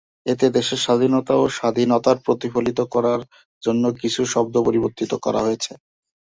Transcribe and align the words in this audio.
এতে 0.25 0.45
দেশের 0.51 0.79
স্বাধীনতা 0.79 1.31
এবং 1.35 1.49
স্বাধীনতার 1.57 2.17
প্রতিফলিত 2.25 2.79
করার 2.93 3.21
জন্য 3.63 3.83
কিছু 4.01 4.21
শব্দ 4.33 4.55
পরিবর্তিত 4.67 5.11
করা 5.25 5.39
হয়েছে। 5.45 5.71